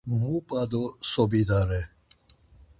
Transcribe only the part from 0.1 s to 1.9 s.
Mu p̌a do so bidare!?